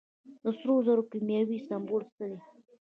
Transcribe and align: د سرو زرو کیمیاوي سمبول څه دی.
د 0.43 0.45
سرو 0.57 0.75
زرو 0.85 1.03
کیمیاوي 1.11 1.57
سمبول 1.67 2.03
څه 2.15 2.23
دی. 2.31 2.39